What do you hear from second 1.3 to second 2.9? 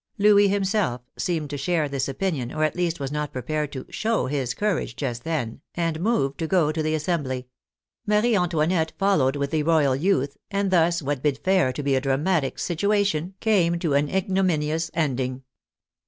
to share this opinion, or at